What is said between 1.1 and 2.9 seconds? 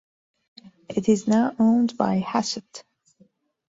now owned by Hachette.